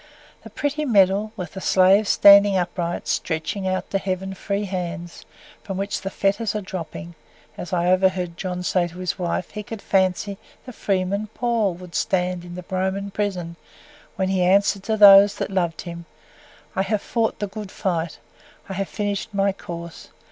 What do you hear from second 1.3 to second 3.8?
with the slave standing upright, stretching